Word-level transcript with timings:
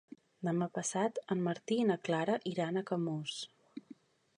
Demà 0.47 0.67
passat 0.77 1.21
en 1.35 1.45
Martí 1.49 1.79
i 1.83 1.85
na 1.91 2.01
Clara 2.09 2.41
iran 2.55 2.81
a 2.83 2.87
Camós. 2.93 3.41